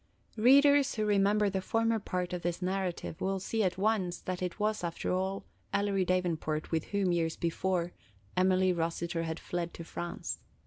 Readers 0.37 0.95
who 0.95 1.05
remember 1.05 1.47
the 1.47 1.61
former 1.61 1.99
part 1.99 2.33
of 2.33 2.41
this 2.41 2.59
narrative 2.59 3.21
will 3.21 3.39
see 3.39 3.61
at 3.63 3.77
once 3.77 4.17
that 4.19 4.41
it 4.41 4.59
was, 4.59 4.83
after 4.83 5.13
all, 5.13 5.45
Ellery 5.73 6.05
Davenport 6.05 6.71
with 6.71 6.85
whom, 6.85 7.11
years 7.11 7.35
before, 7.37 7.91
Emily 8.35 8.73
Rossiter 8.73 9.21
had 9.21 9.39
fled 9.39 9.75
to 9.75 9.83
France. 9.83 10.39